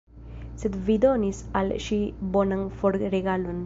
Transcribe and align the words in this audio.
Sed 0.63 0.77
vi 0.87 0.95
donis 1.03 1.43
al 1.63 1.71
ŝi 1.89 2.01
bonan 2.37 2.69
forregalon! 2.81 3.59